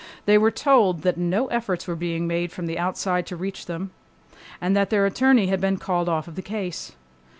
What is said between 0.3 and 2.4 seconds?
were told that no efforts were being